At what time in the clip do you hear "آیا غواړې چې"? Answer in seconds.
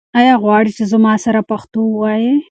0.19-0.83